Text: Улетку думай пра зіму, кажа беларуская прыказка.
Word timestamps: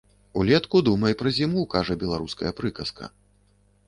Улетку 0.43 0.79
думай 0.87 1.13
пра 1.19 1.33
зіму, 1.39 1.65
кажа 1.73 1.97
беларуская 2.05 2.51
прыказка. 2.61 3.11